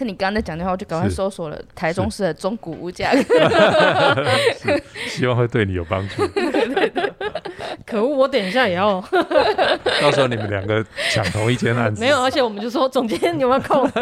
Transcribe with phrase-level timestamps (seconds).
[0.00, 3.12] 趁你刚刚在讲的话，我就赶快搜索了台中市的中古屋价，
[5.06, 6.22] 希望会对你有帮助。
[7.86, 9.02] 可恶，我等一下也要。
[10.00, 12.00] 到时候你们两个抢同一间案子。
[12.00, 13.84] 没有，而且我们就说总监你有没有空？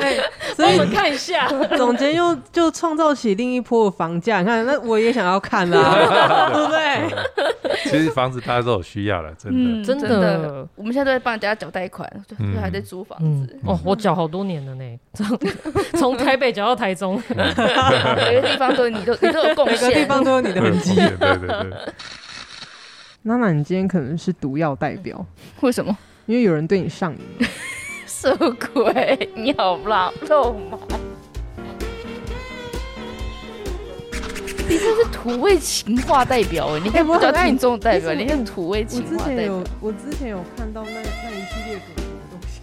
[0.00, 0.16] 哎，
[0.56, 4.40] 所以我们看一下，总监又就创造起另一波的房价。
[4.40, 7.14] 你看，那我也想要看啊，对不对？
[7.84, 10.68] 其实房子大家都有需要了，真的，嗯、真的，真的。
[10.74, 13.48] 我们现在都在帮人家缴贷款，就、嗯、还在租房子。
[13.52, 15.38] 嗯、哦，我缴好多年了呢，从
[15.98, 20.94] 从台北缴到台中，每个地方都有你都你都有贡献，每个地方都有你的痕迹。
[20.94, 21.72] 对对对。
[23.26, 25.24] 娜娜，你今天可能是毒药代表，
[25.62, 25.96] 为什么？
[26.26, 27.48] 因为有人对你上瘾了。
[28.06, 29.30] 什么鬼？
[29.34, 30.78] 你好老肉麻。
[34.68, 39.62] 你这是土味情话代表哎，你看不叫听众代表，你看土味情话代表。
[39.80, 41.80] 我之前有，我之前有看到那那一系列的
[42.30, 42.60] 东西。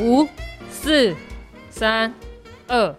[0.00, 0.28] 五、
[0.70, 1.16] 四、
[1.68, 2.14] 三、
[2.68, 2.94] 二。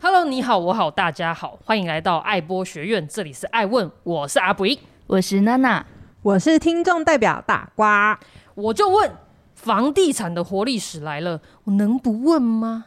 [0.00, 4.64] Hello，你好，我好，大家好，欢迎来到爱播学院，这里是爱问，我是阿布，
[5.08, 5.84] 我是娜娜，
[6.22, 8.16] 我是听众代表大瓜，
[8.54, 9.10] 我就问，
[9.56, 12.86] 房地产的活历史来了，我能不问吗？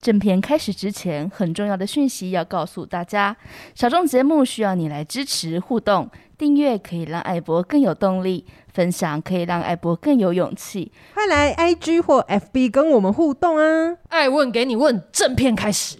[0.00, 3.36] 正片开始之前，很重要的讯息要告诉大家：
[3.74, 6.08] 小众节目需要你来支持互动，
[6.38, 10.92] 订阅可以让爱博更有动力，分享可以让爱博更有勇气。
[11.12, 13.96] 快来 IG 或 FB 跟我们互动啊！
[14.10, 15.98] 爱问给你问，正片开始。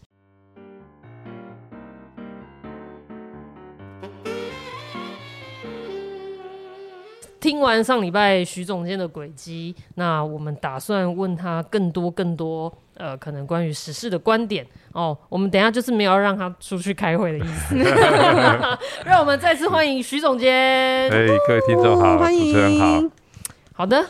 [7.46, 15.16] 听完上礼拜徐总监的轨迹，那我们打算问他更多更多，呃，可能关于时事的观点哦。
[15.28, 17.76] 我们等一下就是没有让他出去开会的意思。
[19.06, 20.52] 让我们再次欢迎徐总监。
[20.52, 21.08] 哎，
[21.46, 23.00] 各位听众好，欢迎，主持人好。
[23.74, 24.04] 好的，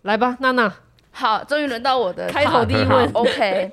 [0.00, 0.72] 来吧，娜娜。
[1.10, 3.10] 好，终于轮到我的开头第一问。
[3.12, 3.70] OK。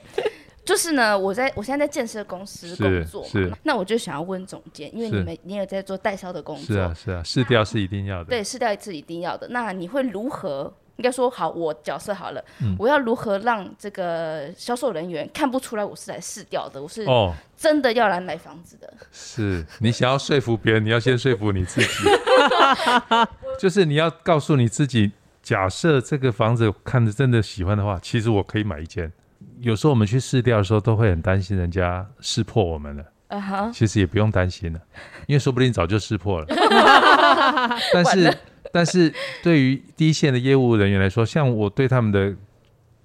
[0.68, 9.48] 就是呢，我在我现在在建设公司工作嘛，那我就想要问总监，因为你们你也在做代销的工作，是啊是啊，试调是一定要的，对，试调是一定要的。
[9.48, 10.74] 那你会如何？
[10.98, 16.82] 应该说好，我角色好了，嗯、我要如何让这个销售人员看不出来我是来试调的？
[16.82, 17.06] 我是
[17.56, 18.88] 真的要来买房子的。
[18.88, 21.88] 哦、是你想要说服别人，你要先说服你自己，
[23.62, 25.12] 就是你要告诉你自己，
[25.44, 29.14] 假设这个房子看着真的喜欢的话，其实我可以买一间。
[29.62, 33.04] 有时候我们去试调的时候，都会很担心人家识破我们了。
[33.30, 33.74] Uh huh.
[33.74, 34.80] 其实也不用担心了，
[35.28, 36.46] 因为说不定早就识破了。
[37.94, 38.38] 但是，
[38.72, 39.14] 但是
[39.44, 42.34] 对于第一线的业务人员来说，像我对他们的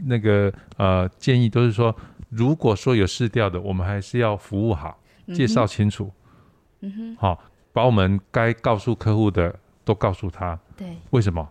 [0.04, 1.92] 那个呃建议，都是说，
[2.28, 4.96] 如果说有试调的，我们还是要服务好，
[5.34, 6.08] 介绍清楚。
[6.82, 7.16] 嗯哼。
[7.18, 7.42] 好，
[7.72, 9.52] 把我们该告诉客户的
[9.84, 10.56] 都告诉他。
[10.76, 10.96] 对。
[11.10, 11.48] 为什么？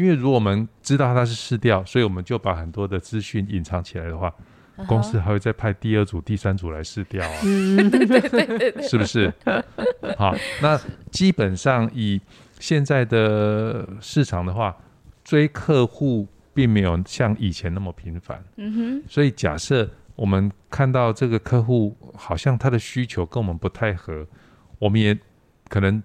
[0.00, 4.32] 因为如果我们知道它是市调，所以我们就把很多的资讯隐藏起来的话
[4.78, 4.86] ，uh.
[4.86, 7.36] 公司还会再派第二组、第三组来试调啊，
[8.80, 9.30] 是不是？
[10.16, 12.18] 好，那基本上以
[12.58, 14.74] 现在的市场的话，
[15.22, 18.42] 追客户并没有像以前那么频繁。
[18.56, 24.26] 嗯哼所以假设我们看到这个客户好像他的需求跟我们不太合，
[24.78, 25.18] 我们也
[25.68, 26.02] 可能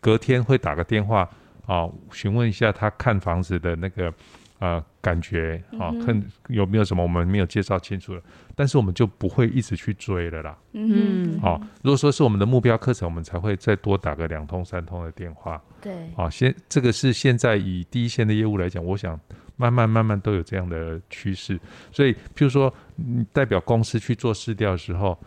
[0.00, 1.30] 隔天会打个电话。
[1.72, 4.12] 啊，询问一下他看房子的那个
[4.58, 8.22] 呃感觉啊，看有没有什么我们没有介绍清楚的，
[8.54, 10.58] 但是我们就不会一直去追了啦。
[10.72, 15.58] 嗯，好，如果说是我们的目标课程，我们才会再多打个两通三通的电话。
[15.80, 19.18] 对，啊，现这个是现在以第一线的业务来讲，我想
[19.56, 21.58] 慢慢慢慢都有这样的趋势。
[21.90, 25.18] 所以，譬如说，你代表公司去做市调的时候。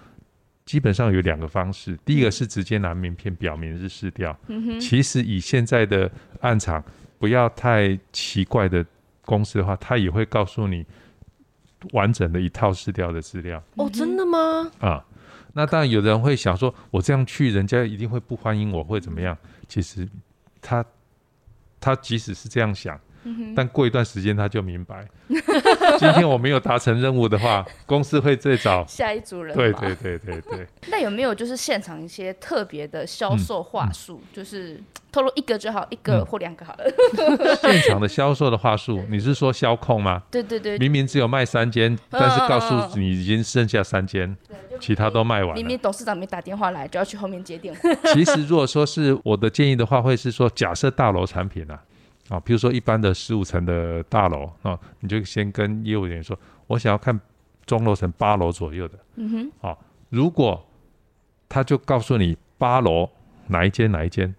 [0.66, 4.36] 基本上有两个方式，第一个是直接拿名片表明是市调。
[4.48, 6.12] 嗯、哼其实以现在的
[6.42, 6.84] 案场，
[7.20, 8.84] 不要太奇怪的
[9.22, 10.84] 公司的话，他也会告诉你
[11.92, 13.64] 完整的一套试调的资料。
[13.76, 14.72] 哦，真的吗？
[14.80, 15.06] 啊，
[15.54, 19.38] 那当然有人会想说，我这样去，人家一定会不欢迎我，会怎么样？
[19.68, 20.08] 其实
[20.62, 20.84] 他
[21.80, 23.00] 他即使是这样想。
[23.56, 29.56] 但过一段时间他就明白， 今天我没有达成任务的话， 公司会再找下一组人。
[29.56, 30.68] 对对对对对。
[30.90, 34.22] 那有没有就是现场一些特别的销售话术？
[34.32, 34.80] 就是
[35.12, 36.86] 透露一个就好，一个或两个好了。
[37.62, 40.22] 现场的销售的话术，你是说销控吗？
[40.30, 40.78] 对对对。
[40.78, 44.38] 明明只有卖三间，但是告诉你已经剩下三间，
[44.80, 45.56] 其他都卖完了。
[45.56, 47.90] 明明董事长没打电话来，就要去后面接电话。
[48.14, 51.82] 其实如果说是我的建议的话，会是说，假设大楼产品啊。
[52.30, 56.38] 啊，比如说一般的十五层的大楼啊，你就先跟业务人员说，
[56.68, 57.20] 我想要看
[57.66, 59.00] 中楼层八楼左右的。
[59.16, 59.52] 嗯哼。
[59.60, 59.80] 好，
[60.10, 60.66] 如果
[61.48, 63.10] 他就告诉你八楼
[63.48, 64.34] 哪一间哪一间，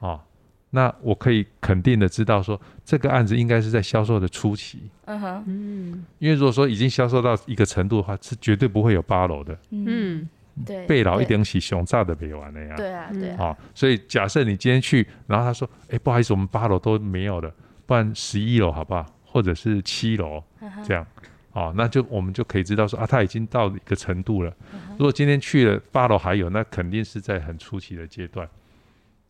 [0.00, 0.22] 啊，
[0.70, 4.90] 那我可以肯定的知道说，这个案子应该是在销售的初期。
[5.06, 9.58] 嗯哼，嗯因为如果说已经销售到一个程度的话，是绝对不会有八楼的。
[9.70, 10.28] 嗯
[10.64, 12.74] 对，背牢一点，点起熊炸的没完了呀。
[12.76, 17.52] 对啊，对啊，好、所以假设你今天去，然后他说，哎，不好意思，我们八楼都没有了，
[17.86, 19.06] 不然十一楼好不好？
[19.24, 20.42] 或者是七楼
[20.84, 21.04] 这样。
[21.50, 24.52] 好、那就我们就可以知道说啊，他已经到一个程度了。
[24.98, 28.48] 如果今天去了八楼还有，那肯定是在很初期的阶段。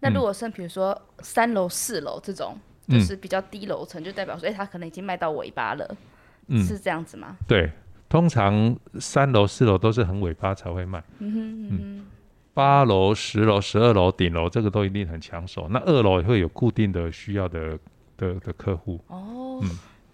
[0.00, 5.96] 那如果是比如说三楼、四楼这种，嗯就是比较低楼层，就代表说，哎，他可能已经卖到尾巴了，
[6.48, 7.36] 嗯，是这样子吗？
[7.46, 7.70] 对，
[8.14, 11.02] 通常三楼、四楼都是很尾巴才会卖。
[11.18, 12.06] 嗯哼嗯
[12.52, 15.66] 八楼、十楼、十二楼、顶楼，这个都一定很抢手。
[15.68, 17.76] 那二楼也会有固定的需要的
[18.16, 19.00] 的的客户。
[19.08, 19.70] 哦，嗯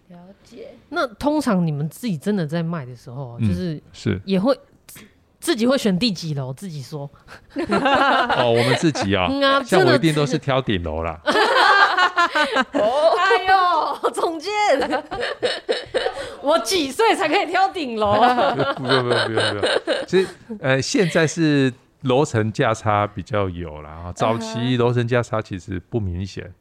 [0.09, 5.01] 了解，那通常你们自己真的在卖的时候，嗯就是是也会自
[5.39, 7.03] 自己会选第几楼，自己说。
[7.53, 11.21] 哦，我们自己啊，嗯啊，像我一定都是挑顶楼啦。
[12.73, 14.51] 哎呦，总监，
[16.43, 18.15] 我几岁才可以挑顶楼？
[18.77, 19.65] 不用不用不用不用。
[20.07, 20.29] 其实
[20.61, 21.73] 呃，现在是
[22.03, 23.89] 楼层价差比较有了。
[23.89, 26.53] 啊，早期楼层价差其实不明显。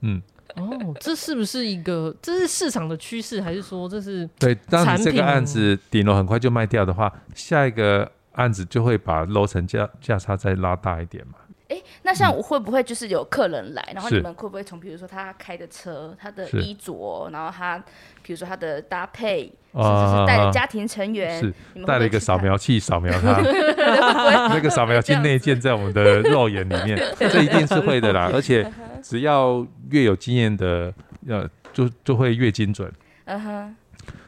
[0.00, 0.20] 嗯，
[0.56, 4.54] 哦，这是不是一个这是市场的趋势，还是说这是对。
[4.68, 11.34] 当你这个案子顶楼很快就卖掉的话，下一个案子就会把楼层价价差再拉大一点嘛。
[11.70, 17.78] 哎，那像我会不会就是有客人来，然后你们会不会从比如说他开的车、他的衣着，然后他
[18.24, 21.54] 比如说他的搭配，甚啊至是带着家庭成员，是
[21.86, 23.40] 带了一个扫描器扫描他，
[24.52, 28.28] 那个扫描器内建在我们的肉眼里面， 这一定是会的啦。
[28.34, 28.68] 而且
[29.00, 30.92] 只要越有经验的，
[31.28, 32.92] 呃，就就会越精准。
[33.26, 33.76] 嗯哼，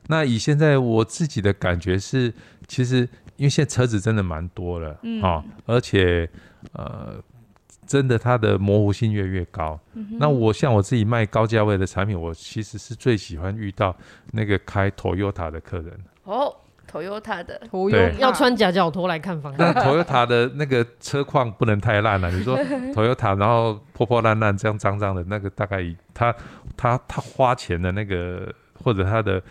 [0.06, 2.32] 那以现在我自己的感觉是，
[2.68, 2.98] 其实
[3.34, 5.20] 因为现在车子真的蛮多了，嗯。
[5.20, 6.28] 哦，而且
[6.74, 7.16] 呃，
[7.92, 9.78] 真的它的模糊性越来越高。
[9.92, 13.94] 嗯那我像我自己卖高价位的产品，我其实是最喜欢遇到
[14.32, 15.92] 那个开 Toyota 的客人。
[16.24, 16.56] 哦
[16.90, 22.56] ，Toyota 的，，Toyota 要穿夹脚拖来看房那子？Toyota 的那个车况不能太烂了、你说
[22.96, 25.84] Toyota，然后破破烂烂、这样脏脏的，那个大概
[26.14, 26.34] 他
[26.74, 28.50] 他他花钱的那个
[28.82, 29.42] 或者他的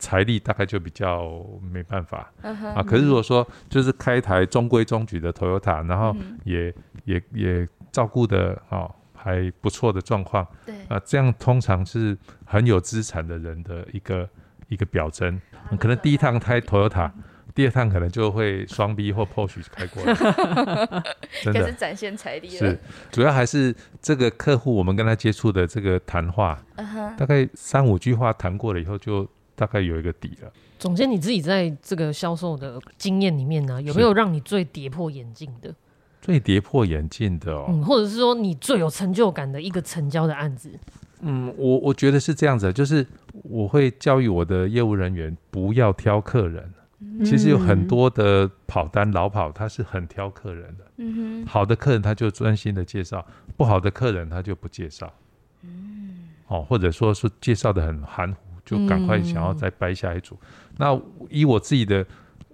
[0.00, 1.30] 财力大概就比较
[1.72, 2.32] 没办法
[2.74, 2.82] 啊。
[2.82, 6.74] 可是如果说就是开一台中规中矩的 Toyota，然后嗯也
[7.04, 10.44] 也也照顾的哦还不错的状况。
[10.66, 14.28] 对，啊，这样通常是很有资产的人的一个
[14.68, 15.40] 一个表征。
[15.70, 17.10] 嗯可能第一趟开 Toyota，
[17.54, 20.04] 第二趟可能就会双 B 或 Porsche 开过。
[20.04, 20.14] 来，
[21.42, 21.60] 真的。
[21.60, 22.58] 开始展现财力了。
[22.58, 22.78] 是，
[23.10, 26.60] 主要还是这个客户我们跟他接触的这个谈话，
[27.16, 30.52] 大概三五句话谈过了以后，就大概有一个底了。
[30.78, 35.74] 总监，你自己在这个销售的经验里面呢，有没有让你最跌破眼镜的？
[36.24, 40.70] 最跌破眼镜的哦，嗯，或者是说你最有成就感的一个成交的案子？
[41.20, 43.06] 嗯，我我觉得是这样子，就是
[43.42, 46.72] 我会教育我的业务人员不要挑客人。
[47.26, 50.84] 其实有很多的跑单老跑，他是很挑客人的。
[50.96, 53.24] 嗯哼，好的客人他就专心的介绍，
[53.58, 55.12] 不好的客人他就不介绍。
[56.46, 60.38] 哦，或者说是介绍的很含糊，就赶快想要再掰下一组。
[60.78, 60.98] 那
[61.28, 62.04] 以我自己的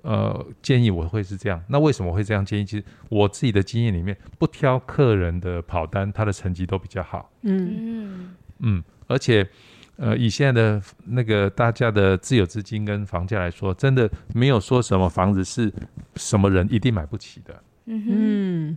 [0.03, 1.63] 呃建议，我会是这样。
[1.69, 2.65] 那为什么会这样建议？
[2.65, 7.31] 其实我自己的经验里面，不挑客人的跑单，他的成绩都比较好。
[7.43, 9.49] 嗯嗯，嗯，而且
[9.97, 15.73] 呃，以现在的那个大家的自有资金跟房价来说，真的没有说什么房子是
[16.17, 18.77] 什么人一定买不起的，嗯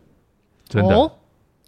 [0.67, 0.95] 真的。
[0.95, 1.11] 哦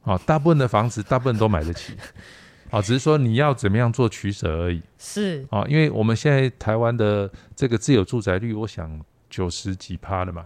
[0.03, 1.95] 哦，大部分的房子，大部分都买得起。
[2.69, 4.79] 哦，只是说你要怎么样做取舍而已。
[4.99, 10.45] 是啊，因为我们现在台湾的这个自有住宅率，我想九十几趴了嘛。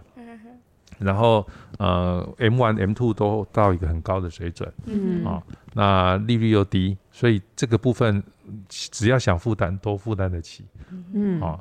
[0.98, 1.46] 然后
[1.78, 8.22] 呃，M one、M two 都到一个很高的水准嗯啊、哦，那利率又低，所以这个部分
[8.68, 10.62] 只要想负担都负担得起
[11.14, 11.60] 嗯啊、哦。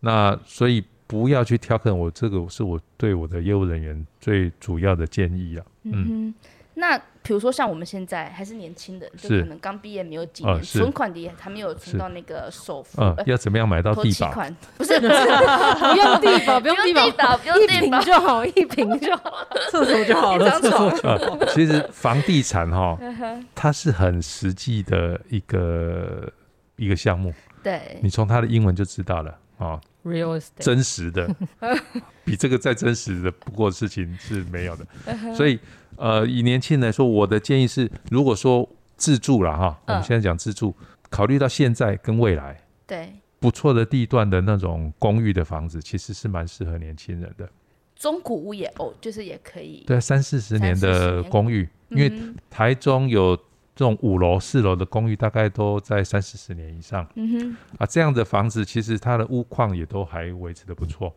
[0.00, 5.66] 那所以不要去挑我这个是我对我的业务人员最主要的建议啊。
[5.82, 6.34] 嗯，嗯，
[6.74, 14.30] 那比如说像我们现在还是年轻人，就可能刚毕业没有几年，呃存款也还没有存到那个首付，要怎么样买到地保？
[14.30, 19.46] 款，不是不是，不用地保，不不用地保，用地保，不用一地保，瓶就好，一平就好。
[19.70, 21.36] 厕所就好了，厕所就好。
[21.40, 26.30] 呃，其实房地产哈、嗯它是很实际的一个
[26.76, 31.28] 一个项目，对，你从它的英文就知道了啊，Real estate，真实的，
[32.24, 34.86] 比这个再真实的不过的事情是没有的。
[35.06, 35.58] 嗯所以
[35.96, 40.74] 呃，以年轻人来说，我的建议是，如果说自住了哈，我们现在讲自住，
[41.10, 47.48] 考虑到现在跟未来，对，不错的地段的那种公寓的房子，其实是蛮适合年轻人的。
[47.94, 53.34] 中古屋也哦，就是也可以，对啊，三四十年的公寓，因为嗯台中有
[53.74, 57.06] 这种五楼、四楼的公寓大概都在三四十年以上。
[57.14, 61.14] 嗯哼，啊，这样的房子其实它的屋况也都还维持的不错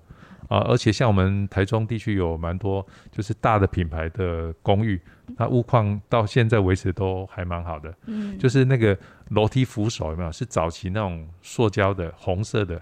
[0.50, 5.00] 啊，而且像我们台中地区有蛮多就是大的品牌的公寓，
[5.38, 7.94] 它屋况到现在为止都还蛮好的。
[8.08, 8.98] 嗯，就是那个
[9.30, 10.32] 楼梯扶手有没有？
[10.32, 12.76] 是早期那种塑胶的红色的，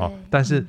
[0.00, 0.66] 啊，但是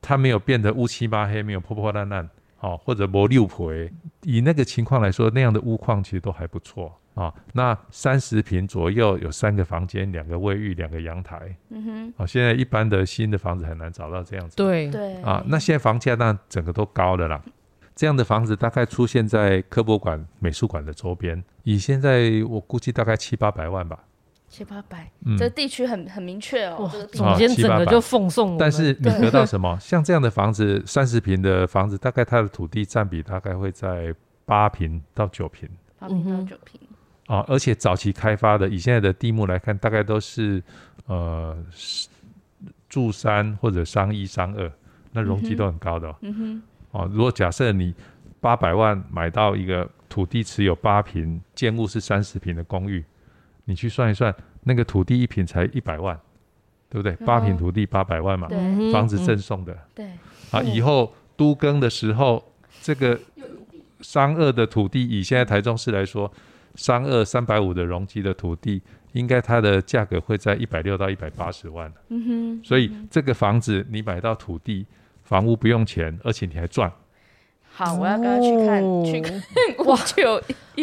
[0.00, 2.28] 它没有变得乌漆嘛黑，没有破破烂烂，
[2.62, 3.92] 哦，或者磨六回。
[4.22, 6.86] 以那个情况来说，那样的屋况其实都还不错。
[7.14, 11.54] 啊、哦，那三十平左右有三个房间，两个卫浴，两个阳台。
[11.68, 12.14] 嗯哼。
[12.16, 14.56] 哦，现在一般的新的房子很难找到这样子。
[14.56, 15.20] 对对。
[15.20, 17.42] 啊，那现在房价那整个都高了啦。
[17.94, 23.98] 这样的房子大概出现在科博馆、美术馆的周边，以现在我估计大概七八百万吧。
[24.52, 26.86] 七八百，嗯、这地区很很明确哦。
[26.92, 28.58] 这个总监整个就奉送。
[28.58, 29.78] 但是你得到什么？
[29.80, 35.66] 像这样的房子， 三十平的房子，大概它的土地占比大概会在八平到九平。
[35.98, 36.78] 八平到九平。
[37.28, 40.62] 啊，而且早期开发的，以现在的地目来看，大概都是
[41.06, 41.56] 呃
[42.90, 44.70] 住三或者商一、商二，
[45.12, 46.16] 那容积都很高的哦。
[46.20, 46.62] 嗯哼。
[46.90, 47.94] 哦，如果假设你
[48.38, 53.02] 八百万买到一个土地持有八平，建物是三十平的公寓，
[53.64, 56.18] 你去算一算，那个土地一平才一百万，
[56.88, 57.14] 对不对？
[57.26, 58.48] 八平土地八百万嘛，
[58.92, 59.76] 房子赠送的。
[59.94, 60.06] 对。
[60.50, 62.42] 啊，以后都更的时候，
[62.80, 63.18] 这个
[64.00, 66.32] 商二的土地，以现在台中市来说。
[66.74, 68.80] 商二三百五的容积的土地，
[69.12, 71.92] 应该它的价格会在一百六到一百八十万。
[72.08, 74.86] 嗯哼，所以这个房子你买到土地，
[75.22, 76.90] 房屋不用钱，而且你还赚。
[77.74, 79.42] 好，我要跟他去看，哦、去看。
[79.86, 80.42] 哇，就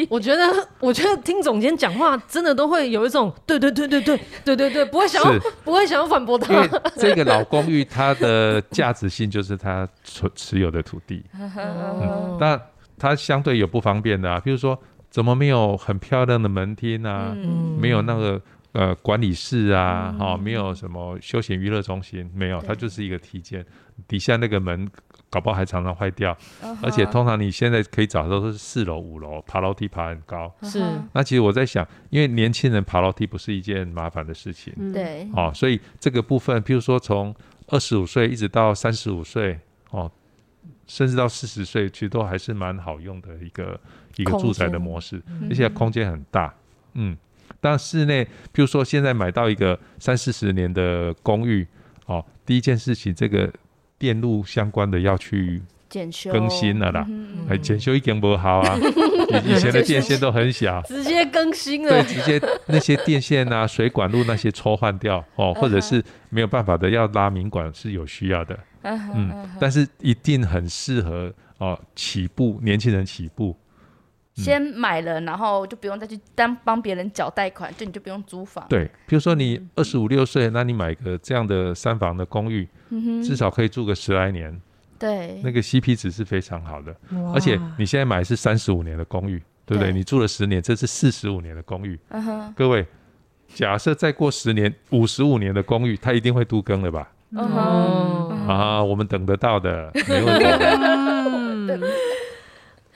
[0.09, 6.67] 我觉得，我觉得听总监讲话，真的都会有一种对对对对对对对对，不会想要不会想要反驳他。
[6.95, 12.59] 这个老公寓它的价值性就是它持持有的土地，嗯，但
[12.97, 14.77] 它相对有不方便的啊，比如说。
[15.11, 17.33] 怎么没有很漂亮的门厅啊？
[17.35, 18.39] 嗯、没有那个
[18.73, 20.15] 呃管理室啊？
[20.19, 22.29] 哈、嗯哦，没有什么休闲娱乐中心？
[22.35, 23.65] 没有，它就是一个梯间，
[24.07, 24.87] 底下那个门
[25.29, 26.33] 搞不好还常常坏掉。
[26.61, 30.53] Uh huh、而且通常你现在可以找到都是四楼、五楼，爬楼梯爬很高。
[30.63, 30.83] 是。
[31.13, 34.73] 那其实我在想，因为年轻人爬楼梯不是一件麻烦的事情。
[34.91, 35.33] 对、嗯。
[35.35, 37.35] 哦，所以这个部分，譬如说从
[37.67, 39.59] 二十五岁一直到三十五岁，
[39.91, 40.11] 哦。
[40.87, 43.79] 甚至到四十岁，其实都还是蛮好用的一个
[44.15, 46.51] 一个住宅的模式，而且空间很大。
[46.95, 47.15] 嗯，
[47.61, 51.67] 但室内，譬如说现在买到一个三四十年的公寓，
[52.07, 53.47] 哦，第一件事情，这个
[53.99, 56.31] 电路相关的要去检修。
[56.31, 57.05] 更新了啦。
[57.49, 58.77] 哎，检修一点不好啊，
[59.45, 61.89] 以 以前的电线都很小，直接更新了。
[61.89, 68.57] 对，直接那些电线啊、 水管路那些抽换掉哦，或者是没有办法的要拉明管是有需要的。
[68.83, 73.55] 嗯，但是一定很适合哦，起步年轻人起步，
[74.39, 78.65] 先买了，然后就不用再去当帮别人缴贷款，就你就不用租房。
[78.69, 82.67] 对，比如说你二十五六岁，那你买个这样的三房的公寓，
[83.23, 84.59] 至少可以住个十来年。
[84.97, 86.95] 对，那个 CP 值是非常好的，
[87.33, 89.93] 而且你现在买是三十五年的公寓，对不对？
[89.93, 91.97] 你住了十年，这是四十五年的公寓。
[92.55, 92.85] 各位，
[93.53, 97.11] 假设再过十年，五十五年的公寓，它一定会都更了吧？
[97.35, 100.45] 哦，啊，我们等得到的，没问题。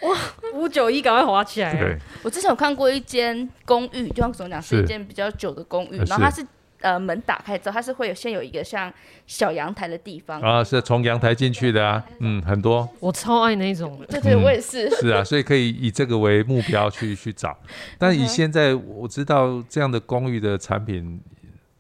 [0.03, 0.17] 哇，
[0.53, 1.73] 五九一，赶快滑起来！
[1.75, 4.81] 对，我之前有看过一间公寓，就像总讲是。
[4.81, 6.45] 一间比较久的公寓，然后它是。
[6.81, 8.91] 呃门打开之后，它是会有先有一个像
[9.25, 10.41] 小阳台的地方。
[10.41, 13.97] 啊，是从阳台进去的啊，嗯，很多，我超爱那种。
[14.01, 17.57] 的，对对，我也是， 是啊，所以可以以这个为目标去 去找，
[17.97, 21.21] 但以现在我知道这样的公寓的产品。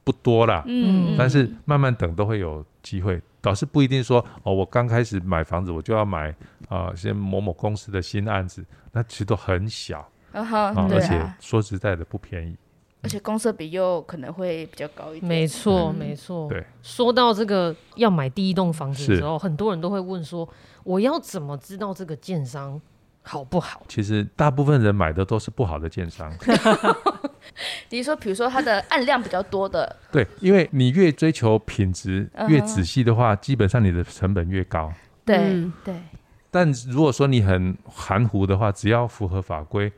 [0.05, 6.29] 不多啦，嗯，但是慢慢等都会有机会，倒是不一定说哦，我刚开始买房子我就要买
[6.69, 12.55] 啊、呃，先某某公司的新案子，那其实都很小，而且说实在的不便宜，
[13.01, 16.65] 而且公设比又可能会比较高一点，没错没错，对。
[16.81, 20.47] 说到这个要买第一栋房子的时候，很多人都会问说，
[20.85, 22.81] 我要怎么知道这个建商
[23.23, 23.83] 好不好？
[23.89, 26.33] 其实大部分人买的都是不好的建商。
[27.89, 34.91] 比如说，比如说它的案量比较多的，对，因为你越追求品质，越仔细的话，基本上你的成本越高。
[35.25, 35.95] 对对。
[36.51, 39.91] 但如果说你很含糊的话，只要符合法规，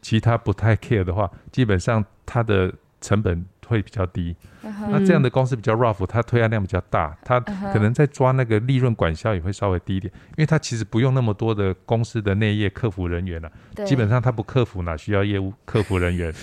[0.00, 4.34] 其他不太 care 的话，基本上它的成本会比较低。
[4.62, 16.34] 那这样的公司比较 rough，它推案量比较大，它可能在抓那个利润管销也会稍微低一点，因为它其实不用那么多的公司的内业客服人员了、啊，基本上它不客服哪需要业务客服人员？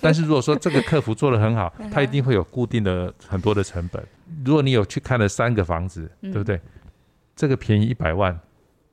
[0.00, 4.02] 但是如果说这个客服做得很好，它一定会有固定的很多的成本。
[4.44, 6.60] 如果你有去看了三个房子，对不对？
[7.34, 8.38] 这个便宜一百万，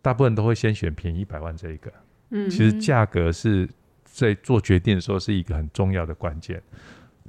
[0.02, 1.92] 大部分都会先选便宜一百万这一个。
[2.30, 3.70] 嗯，其实价格是
[4.04, 6.62] 在做决定的时候是一个很重要的关键。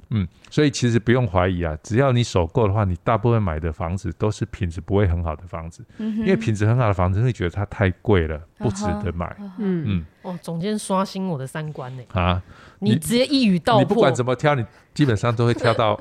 [0.09, 9.35] 嗯，所以其实不用怀疑啊，只要你手够的话，你大部分买的房子都是品质不会很好的房子，嗯、因为品质很好的房子会觉得它太贵了，不值得买。
[9.37, 12.03] 嗯嗯，嗯哦，总监刷新我的三观呢。
[12.13, 12.41] 啊，
[12.79, 15.99] 你直接一语道破，你不管怎么挑，你基本上都会挑到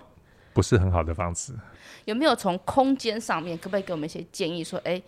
[0.52, 1.58] 不是很好的房子。
[2.06, 4.62] 有没有从空间上面，可不可以给我们一些建议？
[4.62, 5.02] 说，哎，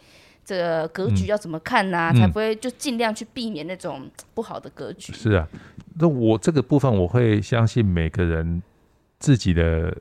[0.45, 2.11] 这个格局要怎么看呢、啊？
[2.13, 5.13] 嗯、才不会就尽量去避免那种不好的格局。
[5.13, 5.47] 是啊，
[6.01, 8.61] 那我这个部分我会相信每个人。
[9.19, 9.95] 自己的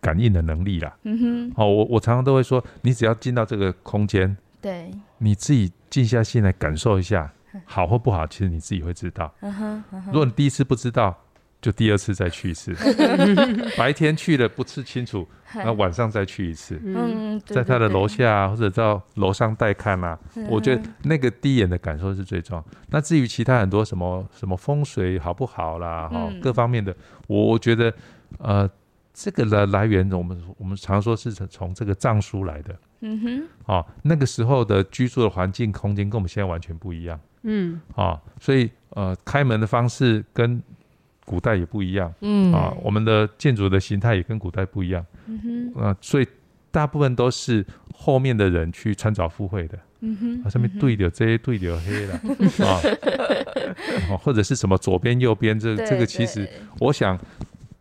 [0.00, 7.32] 感应的能力啦，嗯哼，哦，我我常常都会说，你只要进到这个空间，对，你自己静下心来感受一下，
[7.64, 9.32] 好或不好，其实你自己会知道。
[9.40, 11.16] 嗯哼，如果你第一次不知道，
[11.62, 12.74] 就第二次再去一次。
[13.78, 16.78] 白天去了不是清楚，那晚上再去一次。
[16.84, 20.18] 嗯，在他的楼下或者到楼上带看啊，
[20.50, 22.64] 我觉得那个第一眼的感受是最重要。
[22.90, 26.94] 那至于其他很多什么什么风水好不好啦，哈，各方面的，
[27.26, 27.90] 我我觉得。
[28.38, 28.68] 呃，
[29.12, 32.76] 这个的来源，我们我们常说是从从这个藏书来的。
[33.06, 37.20] 嗯哼，啊，那个时候的居住的环境空间跟我们现在完全不一样。
[37.42, 40.62] 嗯，啊，所以呃，开门的方式跟
[41.26, 42.10] 古代也不一样。
[42.22, 45.04] 嗯，啊，我们的建筑的形态也跟古代不一样。
[45.26, 46.26] 嗯哼，啊，所以
[46.70, 49.78] 大部分都是后面的人去穿凿附会的。
[50.00, 52.14] 嗯哼，啊，上面对的这些对的黑了
[52.66, 52.80] 啊，
[54.16, 56.48] 或者是什么左边右边，这这个其实
[56.80, 57.18] 我想。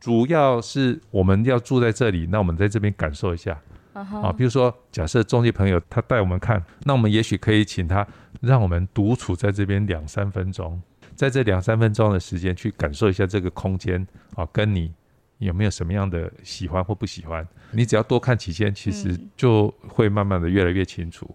[0.03, 3.57] 主要是我们要住在这里，那我们在这边感受一下、
[3.93, 4.19] uh huh.
[4.19, 4.33] 啊。
[4.33, 8.05] 比如说，假设中介朋友他带我们看，那我们也许可以请他
[8.41, 10.81] 让我们独处在这边两三分钟，
[11.15, 14.05] 在这两三分钟的时间去感受一下这个空间
[14.35, 14.93] 啊，跟你
[15.37, 17.47] 有没有什么样的喜欢或不喜欢？
[17.71, 21.33] 你只要多看几间，其实就会慢慢的越来越清楚。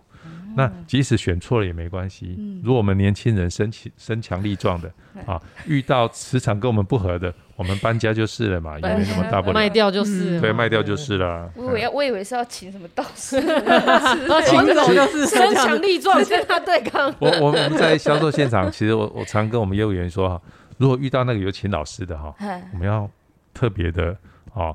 [0.55, 2.61] 那即使选错了也没关系。
[2.63, 4.93] 如果我们年轻人身强身强力壮的
[5.25, 9.53] 啊，遇到磁场跟我们不合的，我们搬家就是了嘛，也没什么大不了。
[9.53, 11.51] 卖掉就是，对，卖掉就是了。
[11.57, 13.35] 我以为我以为是要请什么道士，
[14.31, 17.13] 要请这种就是身强力壮跟他对抗。
[17.19, 20.41] 我我们在销售现场， 其实我我常跟我们业务员说哈，
[20.77, 22.33] 如果遇到那个有请老师的哈，
[22.73, 23.11] 我们要
[23.53, 24.17] 特别的
[24.55, 24.73] 啊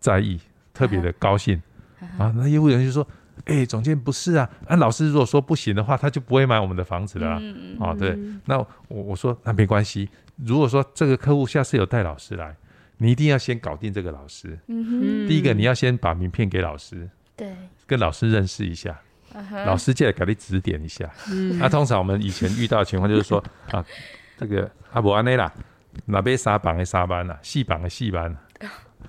[0.00, 0.40] 在意，
[0.74, 1.62] 特别的高兴
[2.18, 2.34] 啊。
[2.36, 3.06] 那业务员就说。
[3.44, 7.40] 哎、欸，总监不是啊，那、啊、老师如果说不行的话，他就不会买我们的房子了啊。
[7.78, 10.06] 哦，对，那我我说那没关系。
[10.44, 12.54] 如果说这个客户下次有带老师来，
[12.96, 14.58] 你一定要先搞定这个老师。
[14.68, 15.28] 嗯哼。
[15.28, 17.52] 第一个你要先把名片给老师，对，
[17.86, 18.98] 跟老师认识一下，
[19.66, 21.10] 老师借来给你指点一下。
[21.30, 21.58] 嗯。
[21.58, 23.84] 那、啊、通常我们以前遇到的情况就是说 啊，
[24.36, 25.52] 这个阿伯安内啦，
[26.06, 28.36] 哪边沙班的沙班啦，细班的细班。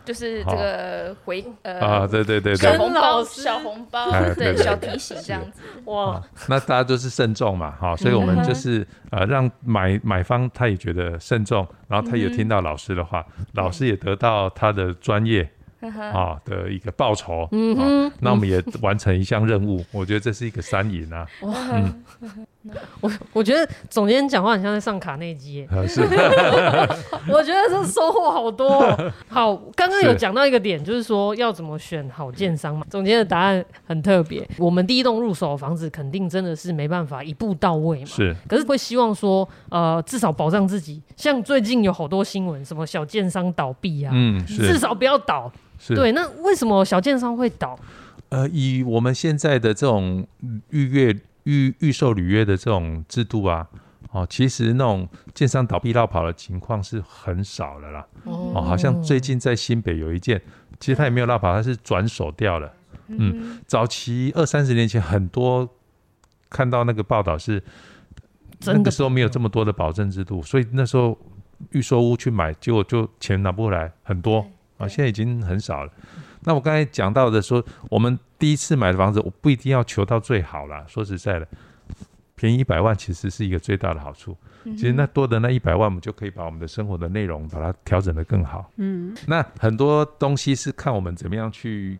[0.05, 5.61] 就是这个回呃啊，对对对对，小红包小红包，对小提醒这样子。
[5.85, 15.49] 哇，那大家都是慎重嘛，哈，所以我们就是呃让买买方他也觉得慎重，然后他有听到老师的话，老师也得到他的专业。
[15.81, 21.25] 啊的一个报酬，嗯哼，那我们也完成一项任务， 我觉得这是一个三赢啊。
[21.41, 22.03] 嗯，
[23.01, 28.81] 我我觉得总监讲话很像在上卡内基， 是，我觉得这收获好多。
[29.29, 32.85] 好，刚刚有讲到一个点，就是说要怎么选好建商嘛。
[32.89, 41.01] 总监的答案很特别，我们第一栋入手的房子肯定真的是没办法一步到位嘛，是，可是会希望说，呃，至少保障自己。
[41.15, 45.51] 像最近有好多新闻，什么小建商倒闭啊，嗯，至少不要倒。
[45.79, 47.79] 是对，那为什么小建商会倒？
[48.29, 50.27] 呃，以我们现在的这种
[50.69, 53.67] 预约预预售履约的这种制度啊，
[54.11, 58.05] 哦，其实那种建商倒闭落跑的情况是很少了啦。
[58.25, 60.39] 哦，哦，好像最近在新北有一件，
[60.79, 62.71] 其实他也没有落跑，他是转手掉了。
[63.07, 65.67] 嗯，早期二三十年前很多
[66.51, 67.63] 看到那个报道是，
[68.65, 71.17] 那个时候没有这么多的保证制度，所以那时候
[71.71, 74.45] 预售屋去买，结果就钱拿不回来，很多。
[74.79, 75.91] 啊，现在已经很少了。
[76.45, 80.85] 那我刚才讲到的说，我们第一次买的房子，我不一定要求到最好啦。
[80.87, 81.45] 说实在的，
[82.33, 84.35] 便宜一百万其实是一个最大的好处。
[84.63, 88.71] 其实那多的那一百万，我们就可以把我们的生活的内容把它调整得更好。
[88.77, 91.99] 嗯，那很多东西是看我们怎么样去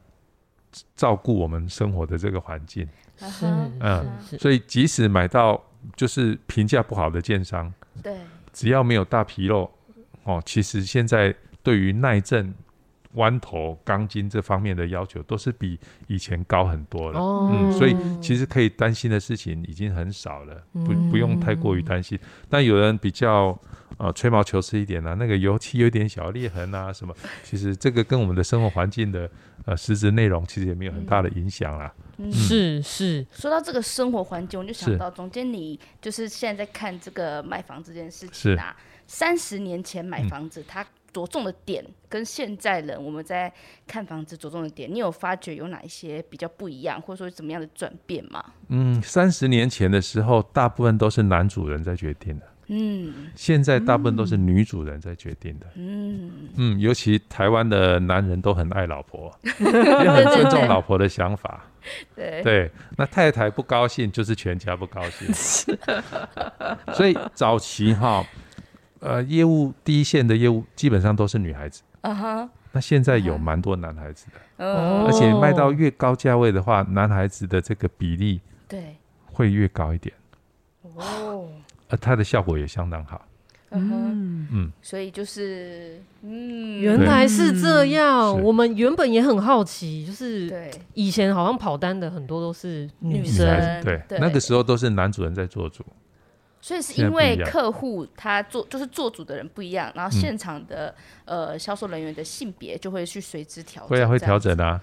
[0.96, 2.88] 照顾我们生活的这个环境。
[3.18, 3.46] 是，
[3.82, 4.08] 嗯，
[4.40, 5.62] 所以即使买到
[5.98, 8.18] 就是评价不好的建商，对，
[8.54, 9.70] 只要没有大纰漏，
[10.24, 12.54] 哦，其实现在对于耐震。
[13.14, 22.18] 弯头钢筋这方面的要求都是比以前高很多了，哦、嗯，所以其实可以担心的事情已经很少了，不不用太过于担心。
[22.22, 23.60] 嗯、但有人比较
[23.98, 29.30] 呃吹毛求疵一点呢、啊，那个油漆有点小裂痕啊什么，其实这个跟我们的生活环境的
[29.66, 31.92] 呃实质内容其实也没有很大的影响啦。
[32.18, 38.76] 嗯、是是，说到这个生活环境，我就想到总监你就是现在在看这个卖房这件事情啊。
[39.12, 43.52] 三十年前买房子，他着重的点跟现在人我们在
[43.88, 48.44] 看房子着重的点，你有发觉有哪一些比较不一样，或者说怎么样的转变吗？
[48.70, 52.46] 嗯，三十年前的时候，大部分都是男主人在决定的。
[52.72, 55.66] 嗯，现在大部分都是女主人在决定的。
[55.74, 61.66] 嗯嗯，尤其台湾的男人都很爱老婆， 也很尊重老婆的想法。
[62.16, 65.28] 对对，那太太不高兴，就是全家不高兴。
[66.94, 68.24] 所以早期哈，
[69.00, 71.82] 呃，业务第一线的业务基本上都是女孩子。
[72.02, 72.50] 啊哈。
[72.72, 80.14] 那现在有蛮多男孩子的，而且卖到越高价位的话，男孩子的这个比例对会越高一点。
[80.96, 81.48] 哦。
[81.88, 83.26] 呃，它的效果也相当好。
[83.72, 88.42] 嗯嗯，所以就是，嗯，原来是这样。
[88.42, 93.46] 我们原本也很好奇，就是对以前好像跑单的很多都是女生，
[93.84, 95.86] 对，那个时候都是男主人在做主。
[96.70, 100.94] 所以是因为客户他做就是做主的人不一样，然后现场的
[101.26, 103.90] 呃销售人员的性别就会去随之调整。
[103.90, 104.80] 会啊，会调整啊。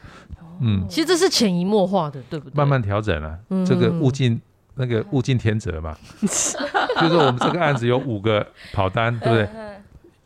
[0.61, 2.57] 嗯，其实这是潜移默化的，对不对？
[2.57, 4.41] 慢慢调整啊，这个物尽。
[4.79, 9.49] 那个物竞天择嘛， 就是我们这个案子有五个跑单，对不对？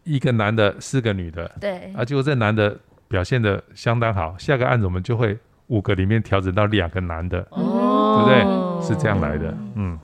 [0.03, 1.93] 一个男的，四个女的，对。
[1.95, 8.89] 啊，结果这男的表现的相当好，下个案子我们就会五个里面调整到两个男的，哦、对不对？
[8.89, 9.97] 是这样来的，嗯。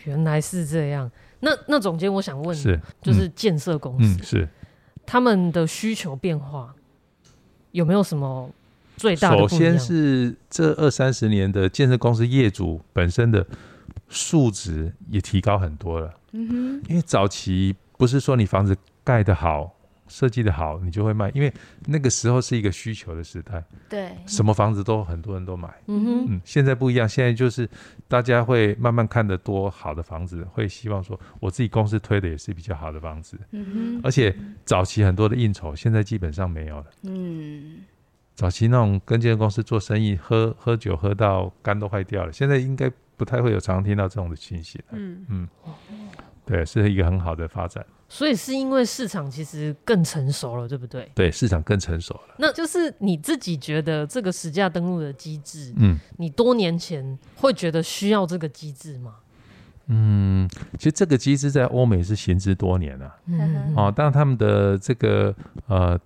[0.00, 1.10] 哦，原来是这样。
[1.40, 4.48] 那那总监，我想问，是就是建设公司、嗯嗯、是
[5.06, 6.74] 他们的需求变化
[7.72, 8.50] 有没有什么
[8.96, 9.38] 最大的？
[9.38, 13.46] 首先是这二三十年的建设公司业主本身的
[14.08, 16.14] 素质也提高很多了。
[16.32, 19.72] 嗯哼，因为早期不是说你房子盖得好、
[20.10, 21.50] 设计的好，你就会卖，因为
[21.86, 23.64] 那个时候是一个需求的时代。
[23.88, 25.72] 对，什么房子都很多人都买。
[25.86, 27.66] 嗯哼，嗯，现在不一样，现在就是
[28.08, 33.38] 大家会慢慢看得多好的房子，会希望说我自己公司推的也是比较好的房子。
[33.52, 36.86] 嗯哼，而且早期很多的应酬，现在基本上没有了。
[37.04, 37.78] 嗯。
[38.34, 44.80] 早期那种跟建设公司做生意，喝喝酒喝到肝都坏掉了，现在应该不太会有常听到这种的情形。
[44.92, 45.48] 嗯嗯，
[46.46, 47.84] 对，是一个很好的发展。
[48.10, 51.10] 所以是因为市场其实更成熟了，对不对？
[51.14, 52.34] 对，市场更成熟了。
[52.38, 59.14] 那就是你自己觉得这个实价登录的机制，嗯，你多年前会觉得需要这个机制吗？
[59.86, 60.46] 嗯，
[60.76, 63.16] 其实这个机制在欧美是行之多年了。
[63.26, 65.34] 嗯，哦，当然他们的这个
[65.68, 65.98] 呃。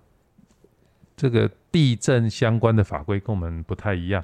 [1.17, 4.21] 这个地震相关的法规跟我们不太一样，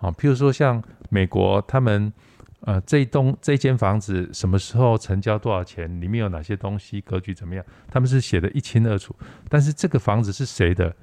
[0.00, 2.10] 啊，譬如说像美国，他们
[2.60, 9.14] 呃这一栋这间房子什么时候成交多少钱，里面有哪些东西，格局怎么样，他们是写得一清二楚。
[9.48, 10.94] 但是这个房子是谁的，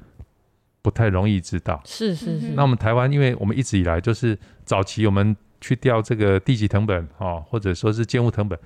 [0.81, 1.81] 不太容易知道。
[1.85, 2.49] 是是是。
[2.49, 8.59] 那我们台湾，因为我们一直以来就是早期我们去调这个地籍成本啊，或者说是建物成本，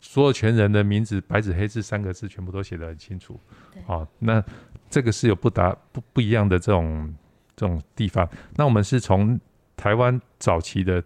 [0.00, 3.40] 所有权人的名字白纸黑字三个字全部都写得很清楚。
[3.86, 4.44] 啊，那。
[4.90, 7.12] 这个是有不达不不一样的这种
[7.56, 8.28] 这种地方。
[8.54, 9.40] 那我们是从
[9.76, 11.02] 台湾早期的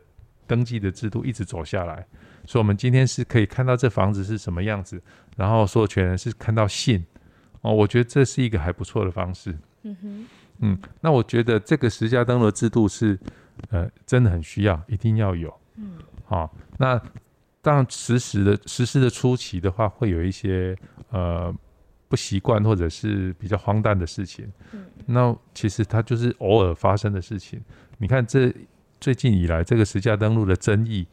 [0.49, 2.05] 登记的制度一直走下来，
[2.45, 5.01] 所以我们今天是可以看到这房子是什么样子，
[5.37, 7.05] 然后所有权人是看到信
[7.61, 7.73] 哦。
[7.73, 9.57] 我觉得这是一个还不错的方式。
[9.83, 10.27] 嗯哼，
[10.61, 13.17] 嗯，那我觉得这个实价登录制度是
[13.71, 15.55] 呃真的很需要，一定要有。
[15.77, 17.01] 嗯，好，那
[17.63, 20.77] 当然实施的实施的初期的话，会有一些
[21.11, 21.55] 呃。
[22.11, 27.63] 不习惯或者是比较荒诞的事情，嗯，那其实它就是偶尔发生的事情。
[27.99, 28.51] 你看这
[29.01, 31.07] 最近以来，这个实价登录的争议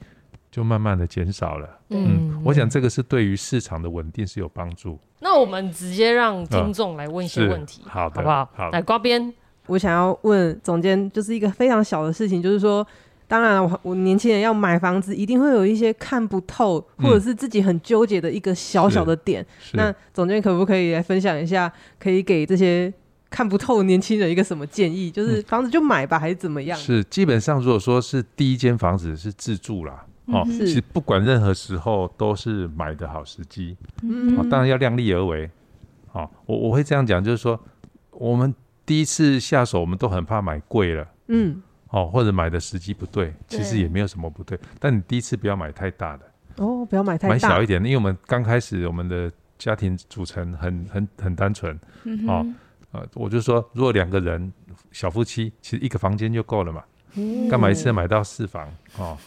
[0.51, 1.69] 就慢慢的减少了。
[1.89, 4.99] 嗯，嗯，我想这个是对于市场的稳定是有帮助。
[5.19, 8.49] 那我们直接让听众来问一些问题，嗯、好的，好不好？
[8.55, 9.33] 好，来呱编，
[9.67, 12.85] 我想要问总监，就是一个非常小的事情，就是说。
[13.27, 19.41] 当然了，我我年轻人要买房子，一定会有一些看不透，或者是自己很纠结的一个小小的点。
[19.41, 22.93] 嗯、那总监可不可以来分享一下，可以给这些
[23.35, 25.11] 看不透年轻人一个什么建议？
[25.11, 26.79] 就是房子就买吧，还是怎么样？
[26.79, 33.75] 是基本上，如果说是第一间房子是自住啦，哦、嗯，其实不管任何时候都是买的好时机。
[34.03, 35.51] 嗯，当然要量力而为。
[36.13, 37.59] 哦，我我会这样讲，就是说，
[38.11, 41.05] 我们第一次下手，我们都很怕买贵了。
[41.27, 41.61] 嗯。
[41.89, 44.57] 哦，或者买的时机不对，其实也没有什么不对。
[44.57, 51.77] 对，但你第一次不要买太大的哦，不要买太大，买小一点，因为我们刚开始我们的家庭组成很很很单纯。
[52.05, 52.45] 嗯哦，
[52.95, 54.53] 呃，我就说，如果两个人
[54.91, 56.81] 小夫妻，其实一个房间就够了嘛，
[57.49, 58.71] 干、嗯、嘛一次买到四房？
[58.97, 59.17] 哦，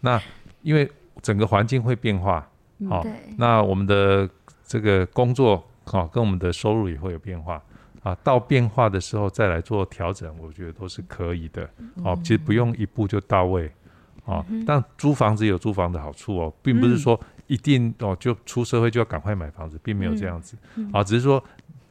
[0.00, 0.20] 那
[0.62, 2.48] 因为整个环境会变化，
[2.88, 4.28] 哦，嗯、那我们的
[4.66, 7.62] 这个工作哦，跟我们的收入也会有变化。
[8.02, 11.62] 啊，到变化的时候再来做调整，我觉得都是可以的。
[12.02, 13.70] 哦、啊，其实不用一步就到位。
[14.24, 20.56] 哦，但租房子有租房的好处哦，并不是说一定哦就出社会就要赶快买房子，并没有这样子。
[20.74, 21.42] 嗯啊，只是说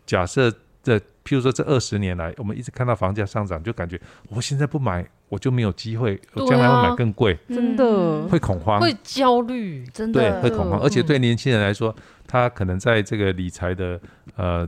[0.06, 0.54] 假设
[0.84, 7.86] 这譬如说这二十年来，我们一直看到房价上涨，就感觉我现在不买，我就没有机会，我将来会买更贵，真的。
[7.86, 11.94] 嗯会恐慌，会焦虑，真对，的会恐慌，嗯而且对年轻人来说，
[12.26, 14.00] 他可能在这个理财的
[14.36, 14.68] 呃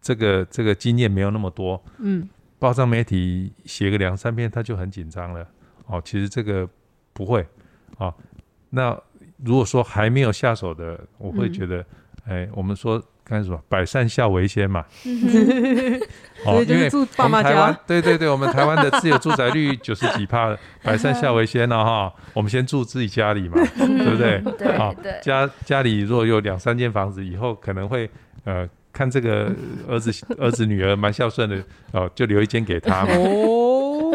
[0.00, 5.46] 这个这个经验没有那么多，嗯，报章媒体写个两三篇他就很紧张了。
[5.86, 6.68] 哦，其实这个
[7.12, 7.40] 不会。
[7.98, 8.14] 啊、哦。
[8.70, 8.98] 那
[9.44, 11.80] 如果说还没有下手的，我会觉得，
[12.24, 13.58] 哎、嗯，我们说干什么？
[13.68, 14.84] 百善孝为先嘛。
[15.02, 22.12] 所哦，以就是住爸妈台湾家，对对对，我们台湾的自有住宅率九十几趴，百善孝为先了、啊、哈。
[22.34, 24.42] 我们先住自己家里嘛，对不对？
[25.02, 28.08] 对家家里如果有两三间房子，以后可能会
[28.44, 29.50] 呃看这个
[29.88, 31.56] 儿子儿子女儿蛮孝顺的
[31.92, 33.14] 哦，就留一间给他嘛。
[33.14, 34.12] 哦，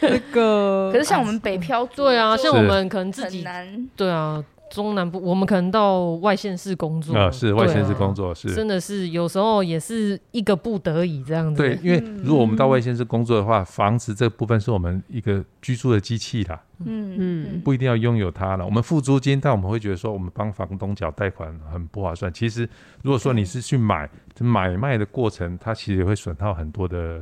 [0.00, 8.54] 这个可是像我们北漂族，对啊，像我们可能自很己，难，对啊，中南部我们可能到外县市工作啊、是外县市工作，作是。
[8.54, 11.62] 真的是有时候也是一个不得已这样子。
[11.62, 18.64] 对，因为如果我们到外县市工作的话，房子这部分是我们一个居住的机器啦，嗯嗯不一定要拥有它了。
[18.64, 22.32] 我们付租金，但我们会觉得说，我们帮房东缴贷款很不划算。
[22.32, 22.68] 其实，
[23.02, 24.08] 如果说你是去买
[24.40, 27.20] 买卖的过程，它其实也会损耗很多的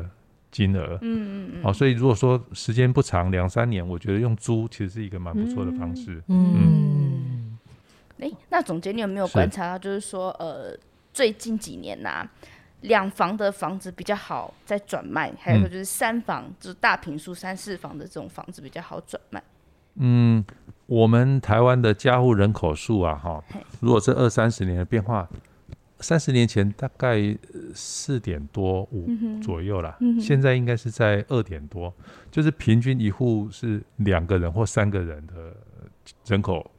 [0.50, 0.98] 金额。
[1.02, 6.22] 嗯嗯嗯，好，所以如果说时间不长，两三年，我觉得用租其实是一个蛮不错的方式。
[6.28, 7.39] 嗯，
[8.20, 9.32] 哎，那总监，你有没有是。
[9.32, 10.76] 观察到，就是说，呃，
[11.12, 12.30] 最近几年呐、啊，
[12.82, 19.42] 两房的房子比较好在转卖，还有说就是三房，就是大平数三四房的这种房子比较好转卖。
[19.94, 20.44] 嗯，
[20.86, 23.42] 我们台湾的家户人口数啊，哈，
[23.80, 25.28] 如果这二三十年的变化，
[25.98, 27.36] 三十年前大概
[27.74, 29.08] 四点多五
[29.42, 31.92] 左右啦，现在应该是在二点多，
[32.30, 35.54] 就是平均一户是两个人或三个人的
[36.26, 36.70] 人口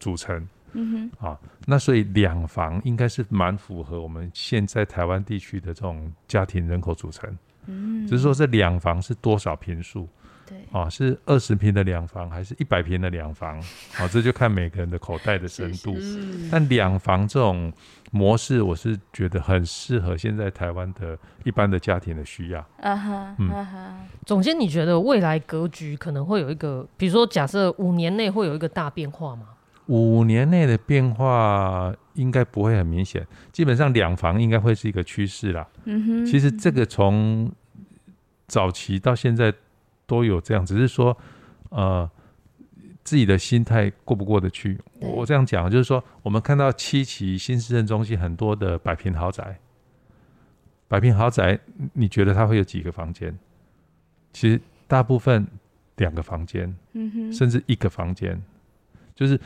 [0.00, 0.48] 组成。
[0.74, 10.08] 嗯哼啊，那所以两房应该是蛮符合我们现在台湾地区的这种家庭人口组成，嗯，只是说这两房是多少平数
[10.46, 10.90] 对，啊？
[10.90, 13.58] 是二十平的两房还是一百平的两房？
[13.96, 15.94] 啊，这就看每个人的口袋的深度。
[15.98, 17.72] 嗯但两房这种
[18.10, 22.60] 模式，我是觉得很适合现在台湾的一般的家庭的需要。
[22.80, 29.46] 啊哈，嗯啊哈，总监，你觉得未来格局可能会有一个，比如说假设五年内会有一个大变化吗？
[29.86, 35.66] 五年内的变化应该不会很明显，基本上两房应该会是一个趋势啦。
[35.84, 37.50] 嗯哼，其实这个从
[38.46, 39.52] 早期到现在
[40.06, 41.16] 都有这样，只是说
[41.70, 42.10] 呃
[43.02, 44.78] 自己的心态过不过得去。
[45.00, 49.58] 我这样讲就是说，我们看到七期新市镇中心很多的百平豪宅，
[50.88, 51.58] 百平豪宅，
[51.92, 53.36] 你觉得它会有几个房间？
[54.32, 55.46] 其实大部分
[55.96, 58.40] 两个房间，嗯哼，甚至一个房间，
[59.14, 59.38] 就是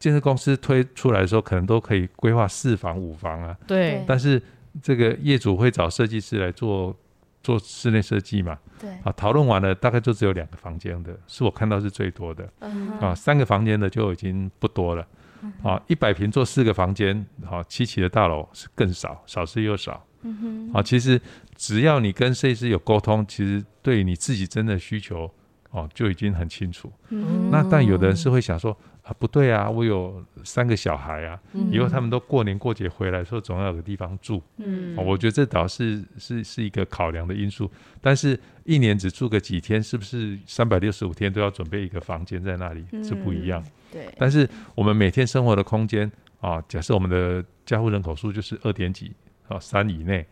[0.00, 3.56] 建设公司推出来的时候，可能都可以规划四房五房啊。
[3.68, 4.42] 对，但是
[4.82, 6.96] 这个业主会找设计师来做
[7.42, 8.58] 做室内设计嘛？
[8.80, 12.50] 对，啊，讨论完了，大概就只有两个房间的，是我看到是最多的。
[12.60, 12.98] 嗯哼。
[12.98, 15.06] 啊，三个房间的就已经不多了。
[15.62, 20.04] 啊，一百平做四个房间，好，七期的大楼是更少，少之又少。
[20.22, 21.18] 嗯哼，啊，其实
[21.56, 25.30] 只要你跟设计师有沟通，其实对你自己真的需求
[25.70, 26.92] 哦就已经很清楚。
[27.10, 34.42] 嗯那但有的人是会想说啊，不对啊，我有三个小孩啊，嗯以后他们都过年过节回来的时候，总要有个地方住。
[34.58, 43.64] 嗯哦，我觉得这倒是是是一个考量的因素，但是一年只住个几天，是不是三百六十五天都要准备一个房间在那里是不一样。
[43.90, 49.12] 对，但是我们每天生活的空间啊，假设我们的家户人口数就是二点几
[49.48, 50.24] 啊三以内，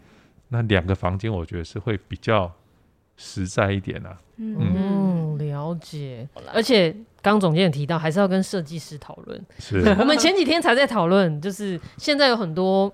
[0.48, 2.52] 那两个房间我觉得是会比较
[3.18, 4.18] 实在一点啊。
[4.38, 4.56] 嗯。
[4.58, 6.26] 嗯，了解。
[6.54, 9.38] 而且刚刚总监也提到，还是要跟设计师讨论。
[9.58, 9.80] 是。
[10.00, 12.90] 我们前几天才在讨论，就是现在有很多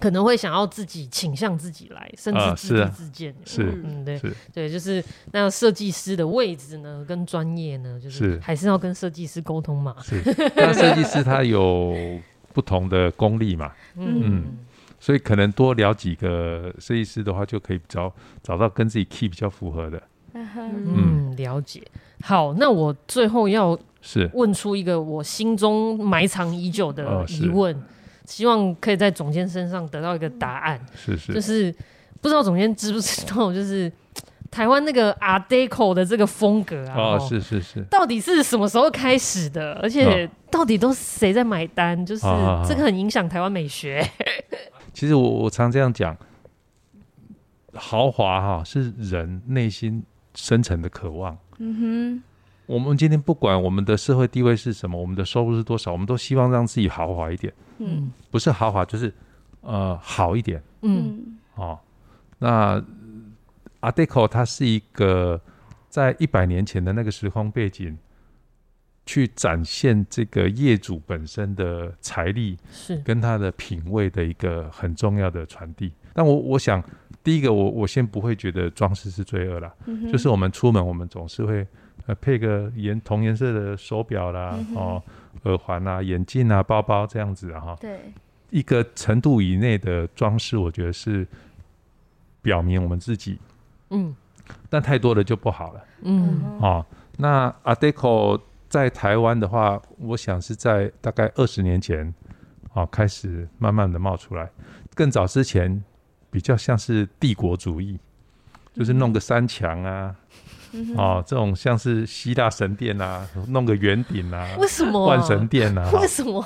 [0.00, 3.34] 可能会想要自己倾向自己来，甚至自立啊是啊自建。
[3.46, 3.80] 是。
[3.84, 4.36] 嗯，对是。
[4.52, 8.18] 对，就是那设计师的位置呢，跟专业呢，就是。
[8.18, 9.96] 是还是要跟设计师沟通嘛。
[10.02, 10.20] 是，
[10.54, 11.94] 那设计师他有
[12.52, 14.58] 不同的功力嘛， 嗯
[15.00, 20.00] 所以可能多聊几个设计师的话，就可以找找到跟自己 key 比较符合的。
[20.34, 21.82] 嗯，了解。
[22.22, 27.74] 好，那我最后要是问出一个我心中埋藏已久的疑问，
[28.26, 30.78] 希望可以在总监身上得到一个答案。
[30.94, 31.74] 是是，就是
[32.20, 33.90] 不知道总监知不知道，就是
[34.50, 39.72] 台湾那个 Art Deco 的这个风格啊，哦，是是是，到底是什么时候开始的？
[39.82, 42.04] 而且哦到底都是谁在买单？
[42.04, 42.22] 就是
[42.68, 44.06] 这个很影响台湾美学。
[44.92, 46.16] 其实我我常这样讲，
[47.74, 50.02] 豪华哈是人内心
[50.34, 51.36] 深层的渴望。
[51.58, 52.22] 嗯哼
[52.66, 57.52] 我们今天不管我们的社会地位是什么，我们的收入是多少，我们都希望让自己豪华一点。
[57.78, 59.12] 嗯不是豪华，就是
[59.62, 61.78] 呃好一点嗯哦。
[62.38, 62.80] 那
[63.80, 65.40] Art Deco 它是一个
[65.88, 67.98] 在一百年前的那个时空背景，
[69.10, 75.92] 去展现这个业主本身的财力是跟他的品味的一个很重要的传递。
[76.12, 76.80] 但我我想，
[77.24, 81.66] 第一个我我先不会觉得装饰是罪恶啦，嗯就是我们出门我们总是会
[82.06, 85.02] 呃配个颜同颜色的手表啦，嗯哦
[85.42, 87.76] 耳环啊、眼镜啊、包包这样子啊哈。
[87.80, 88.12] 对，
[88.50, 91.26] 一个程度以内的装饰，我觉得是
[92.42, 93.40] 表明我们自己，
[93.90, 94.14] 嗯
[94.68, 96.86] 但太多了就不好了嗯哦。
[97.16, 98.40] 那 Art Deco
[98.70, 102.06] 在台湾的话，我想是在大概二十年前
[102.72, 104.48] 啊、哦、开始慢慢的冒出来，
[104.94, 105.82] 更早之前
[106.30, 107.98] 比较像是帝国主义，
[108.72, 110.14] 就是弄个山墙啊，
[110.70, 115.04] 嗯哦这种像是希腊神殿啊，弄个圆顶啊，为什么？
[115.04, 116.40] 啊万神殿啊，为什么？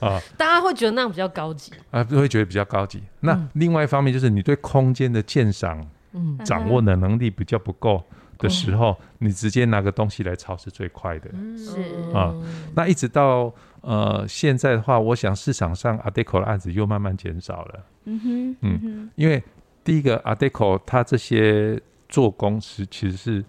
[0.00, 0.18] 啊。
[0.38, 1.72] 大家会觉得那样比较高级？
[1.90, 3.02] 啊，就会觉得比较高级。
[3.20, 3.48] 那嗯。
[3.52, 6.38] 另外一方面就是你对空间的鉴赏、嗯。
[6.42, 8.02] 掌握的能力比较不够
[8.38, 11.30] 的时候，你直接拿个东西来炒是最快的。
[11.56, 11.80] 是。
[12.14, 12.34] 啊
[12.74, 19.10] 那一直到呃现在的话，我想市场上 Art Deco 的案子又慢慢减少了，嗯哼嗯哼。
[19.14, 19.42] 因为
[19.84, 23.44] 第一个 Art Deco 它这些做工是其实是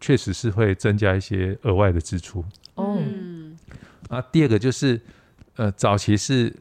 [0.00, 2.44] 确实是会增加一些额外的支出。
[2.74, 2.98] 哦。
[2.98, 3.56] 嗯，
[4.08, 5.00] 啊，第二个就是，
[5.56, 6.54] 呃，早期是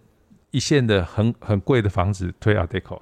[0.51, 3.01] 一线的很很贵的房子推 Art Deco，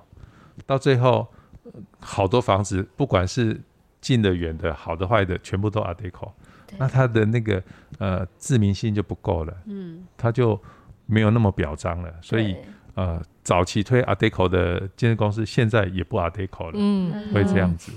[0.66, 1.28] 到最后、
[1.64, 3.62] 呃好多房子不管是
[4.04, 6.32] 近的远的好的坏的，全部都 Art Deco，
[6.68, 6.78] 对。
[6.78, 7.64] 那他的那个
[8.00, 10.62] 呃知名性就不够了，嗯，它就
[11.06, 12.58] 没有那么表彰了，所以
[12.96, 16.74] 呃早期推 Art Deco 的建设公司现在也不 Art Deco 了。
[16.76, 17.34] 嗯。
[17.34, 17.94] 会这样子。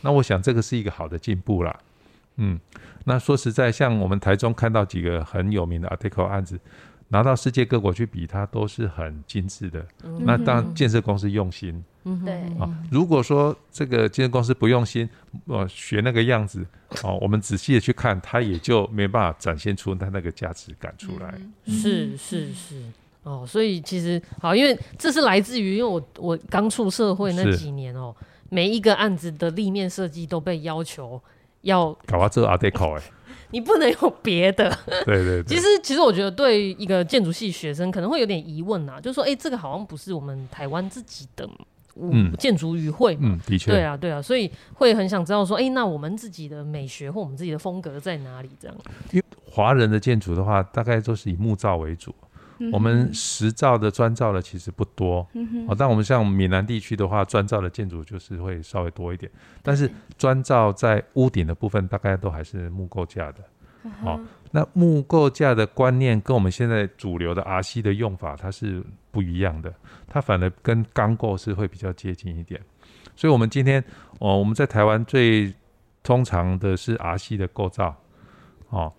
[0.00, 1.78] 那我想这个是一个好的进步啦。
[2.36, 2.58] 嗯，
[3.04, 6.58] 那说实在，像我们台中看到几个很有名的 Art Deco 案子，
[7.12, 9.84] 拿到世界各国去比，它都是很精致的。
[10.20, 11.84] 那当然，建设公司用心。
[12.04, 12.34] 嗯对。
[12.58, 12.72] 啊。
[12.90, 15.08] 如果说这个建设公司不用心，
[15.46, 16.64] 呃，学那个样子
[17.02, 21.34] 哦，我们仔细的去看，它也就没办法展现出它那个价值感出来。
[21.66, 22.82] 是是是。
[23.22, 27.56] 哦，所以其实好，因为这是来自于因为我我刚出社会那是。
[27.58, 28.14] 几年哦，
[28.48, 31.20] 每一个案子的立面设计都被要求
[31.62, 33.02] 要搞到这 Art Deco 哎，
[33.50, 34.70] 你不能有别的。
[35.04, 41.48] 对对對，其实其实我觉得对一个建筑系学生可能会有点疑问啊，就是说，哎、这个好像不是我们台湾自己的
[42.00, 43.30] 嗯建筑语汇嘛。
[43.30, 48.50] 嗯，的确，对啊，对啊，所以会很想知道说，哎、那我们自己的美学或我们自己的风格在哪里？
[48.60, 48.76] 这样，
[49.12, 52.14] 因为华人的建筑的话，大概都是以木造为主。
[52.72, 55.26] 我们实造的、砖造的其实不多，
[55.66, 59.30] 哦，但我们像闽南地区的话，砖造的建筑就是会稍微多一点。
[59.62, 63.38] 但是砖造在屋顶的部分，大概都还是木构架的。
[64.04, 64.20] 哦，
[64.50, 69.72] 那木构架的观念跟我们现在主流的 RC 的用法，它是不一样的。
[70.06, 72.60] 它反而跟钢构是会比较接近一点。
[73.16, 73.82] 所以，我们今天
[74.18, 75.54] 哦，我们在台湾最
[76.02, 77.96] 通常的是 RC 的构造，
[78.68, 78.92] 哦。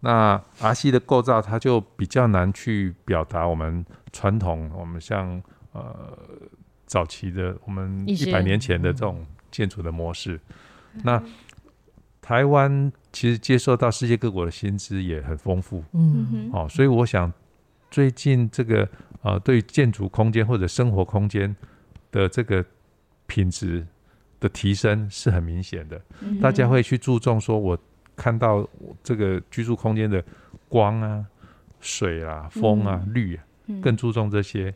[0.00, 6.16] 那 RC 的构造，它就比较难去表达我们传统，我们像呃
[6.86, 10.40] 早期的我们一百年前的这种建筑的模式。
[11.02, 11.20] 那
[12.22, 17.32] 台湾其实接受到世界各国的薪资也很丰富，嗯哦，所以我想
[17.90, 18.88] 最近这个
[19.22, 21.56] 呃对建筑空间或者生活空间
[22.12, 22.64] 的这个
[23.26, 23.84] 品质
[24.38, 26.00] 的提升是很明显的，
[26.40, 27.76] 大家会去注重说我。
[28.18, 28.68] 看到
[29.04, 30.22] 这个居住空间的
[30.68, 31.24] 光啊、
[31.80, 33.44] 水啊、风啊、嗯、绿啊，
[33.80, 34.74] 更注重这些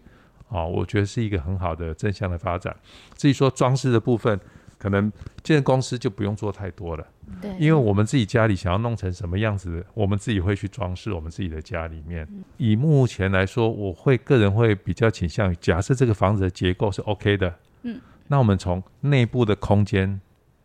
[0.49, 2.75] 啊、哦，我觉得是一个很好的正向的发展。
[3.17, 4.39] 至于说装饰的部分，
[4.79, 7.05] 可能建设公司就不用做太多了，
[7.41, 12.27] 对，因为我们自己家里想要弄成什么样子，我们自己会去装饰我们自己的家里面。
[12.59, 17.53] 以目前来说，我会个人会比较倾向于，假设这个房子的结构是 OK 的，
[17.83, 20.21] 嗯，那我们从内部的空间。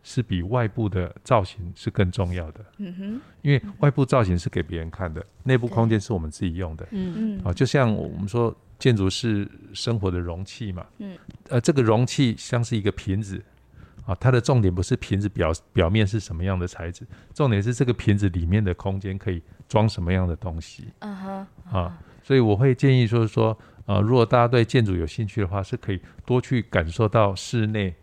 [0.09, 7.37] 是比外部的造型是更重要的，嗯哼，因为外部造型是给别人看的，内部空间是我们自己用的，嗯。
[7.37, 11.17] 嗯，啊，就像我们说建筑是生活的容器嘛，嗯，
[11.49, 13.43] 呃，这个容器像是一个瓶子，
[14.05, 27.93] 啊，它的重点不是瓶子表表面是什么样的材质，重点是这个瓶子里面的空间可以装什么样的东西，嗯哼，啊，所以我会建议就是说，呃，如果大家对建筑有兴趣的话，是可以多去感受到室内。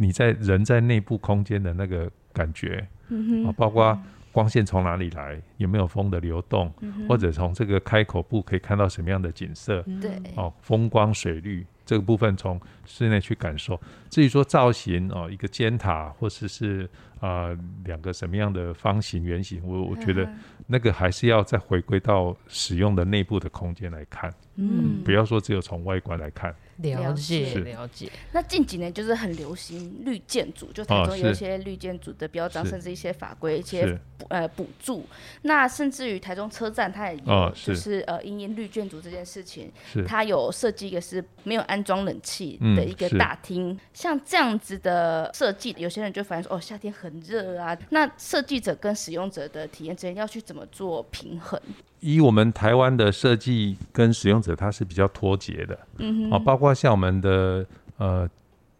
[0.00, 13.80] 你在人在内部空间的那个感觉，嗯、啊，包括光线从哪里来，有没有风的流动，嗯、或者从这个开口部可以看到什么样的景色，对、嗯，哦，风光水绿这个部分从室内去感受。
[14.08, 17.48] 至于说造型哦，一个尖塔或者是是啊
[17.84, 20.30] 两个什么样的方形、圆形，我我觉得
[20.68, 24.32] 那个还是要再回归到使用的内部的空间来看。
[24.54, 26.54] 嗯，不要说只有从外观来看。
[26.78, 28.10] 了解了解。
[28.32, 33.98] 那近几年就是很流行绿建筑，就台中有一些绿建筑的标章，甚至一些法规、一些
[34.28, 35.04] 呃补助。
[35.42, 39.70] 那甚至于台中车站，它也有就是呃，因应绿建筑这件事情，
[40.06, 43.78] 它有设计一个是没有安装冷气的一个大厅。
[43.92, 47.76] 像这样子的设计，有些人就反映说，哦，夏天很热啊。
[47.90, 51.60] 那设计者跟使用者的体验之间要去怎么做平衡？
[52.00, 58.28] 以我们台湾的设计跟使用者，它是比较脱节的，嗯哼，啊，包括像我们的呃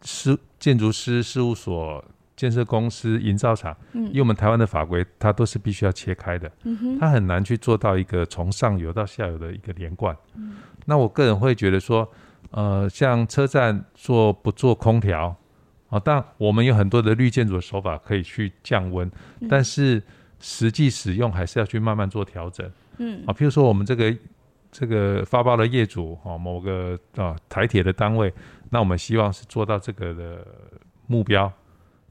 [0.03, 2.05] 师建筑师事务所、
[2.37, 10.57] 建设公司、营造厂，嗯，以我们台湾的法规，它都是必须要切开的，嗯哼，它很难去做到一个从上游到下游的一个连贯，嗯，
[10.87, 12.09] 那我个人会觉得说，
[12.53, 15.35] 呃，像车站做不做空调，
[15.89, 19.11] 啊，当然我们有很多的绿建筑的手法可以去降温，
[19.41, 20.01] 嗯，但是
[20.39, 22.71] 实际使用还是要去慢慢做调整。
[22.99, 24.17] 嗯，啊，譬如说我们这个
[24.71, 28.33] 这个发包的业主，哦，某个啊台铁的单位，
[28.71, 30.47] 那我们希望是做到这个的
[31.07, 31.51] 目标，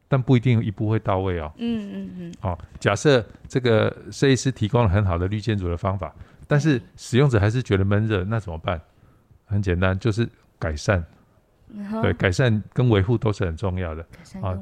[0.07, 1.51] 但不一定一步会到位哦。
[1.57, 2.33] 嗯嗯嗯。
[2.39, 6.13] 好，假设这个设计师提供了很好的绿建筑的方法，
[6.47, 8.81] 但是使用者还是觉得闷热，那怎么办？
[9.45, 10.27] 很简单，就是
[10.59, 11.05] 改善。
[12.01, 14.05] 对，改善跟维护都是很重要的。
[14.41, 14.57] 啊。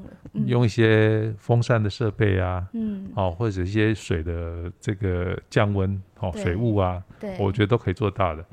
[0.47, 8.45] 用一些风扇的设备啊，嗯，哦，或者一些水的这个降温哦，水雾啊，对，我觉得都可以做到的。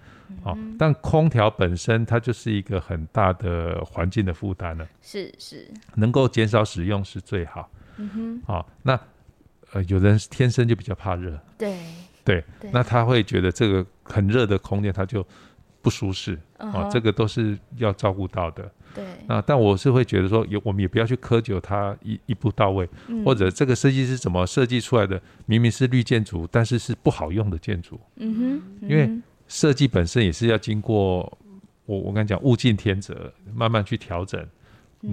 [0.44, 4.86] 哦，但空调本身它就是一个很大的环境的负担了。
[5.00, 7.68] 是是，能够减少使用是最好。
[7.96, 8.98] 嗯哼，好，那
[9.72, 11.76] 呃，有人天生就比较怕热，对
[12.24, 15.26] 对，那他会觉得这个很热的空间他就。
[15.82, 18.70] 不舒适啊、uh 这个都是要照顾到的。
[18.94, 27.98] 对，那，但我是会觉得说，也我们也不要去苛求它一一步到位，嗯、或者这个设计师怎么设计出来的，明明是绿建筑，但是是不好用的建筑。
[28.16, 29.10] 嗯哼，嗯哼，因为
[29.48, 31.20] 设计本身也是要经过
[31.86, 34.46] 我我跟你讲物竞天择，慢慢去调整。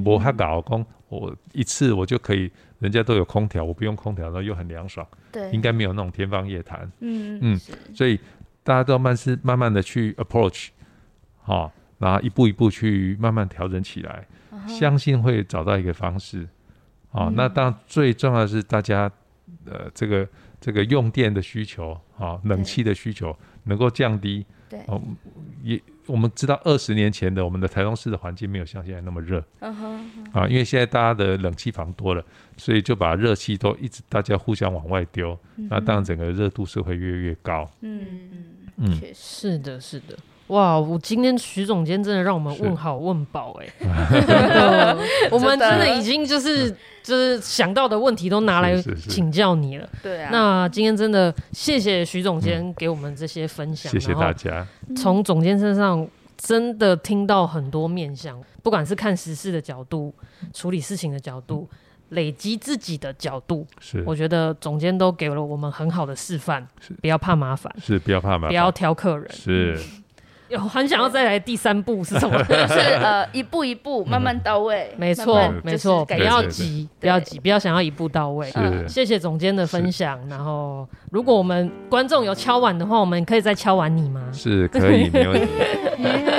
[0.05, 5.07] 我还搞工，我一次我就可以，人家都有空调，我不用空调，然后又很凉爽。
[5.31, 6.81] 对，应该没有那种天方夜谭。
[6.99, 8.19] 嗯嗯，是所以。
[8.69, 10.67] 大家都要慢是慢慢的去 approach，
[11.41, 14.67] 好、哦，然后一步一步去慢慢调整起来，uh.
[14.67, 16.43] 相信会找到一个方式，
[17.11, 19.11] 啊、哦，嗯、那当然最重要的是大家
[19.65, 20.29] 呃这个
[20.61, 25.01] 这个用电的需求啊、哦，冷气的需求能够降低，对，哦
[25.63, 25.81] 也。
[26.05, 32.25] 我们知道二十年前的我们的台中市的环境没有像现在那么热，嗯哼，啊，因为现在大家的冷气房多了，
[32.57, 35.37] 所以就把热气都一直大家互相往外丢，
[35.69, 37.69] 那当然整个热度是会越来越高。
[37.81, 38.43] 嗯嗯
[38.79, 40.17] 嗯，确实是的，是的。
[40.47, 43.67] 哇，我今天徐总监真的让我们问好问饱哎，
[45.29, 46.71] 我们真的已经就是
[47.03, 48.75] 就是想到的问题都拿来
[49.07, 49.87] 请教你了。
[50.01, 54.65] 对啊，那今天真的谢谢徐总监给我们这些分享，谢谢大家。
[54.97, 60.11] 从总监身上真的听到很多面向，不管是看时事的角度、
[60.51, 61.69] 处理事情的角度、
[62.09, 66.67] 累积自己的角度，是我觉得总监都给了我们很好的示范。
[66.79, 69.77] 是，不要怕麻烦，是不要怕麻烦，不要挑客人，是。
[70.49, 72.35] 有很想要再来第三步是什么？
[72.49, 74.91] 就是呃一步一步慢慢到位。
[74.97, 78.51] 没错没错，不要急不要急，不要想要一步到位。
[78.87, 80.19] 谢谢总监的分享。
[80.27, 84.27] 然后如果我们观众有敲碗的话，我们可以再敲碗你吗？
[84.33, 85.47] 是可以没问题。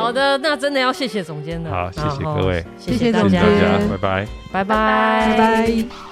[0.00, 1.70] 好的，那真的要谢谢总监了。
[1.70, 3.42] 好，谢谢各位，谢谢大家，
[3.90, 6.09] 拜拜，拜拜，拜拜。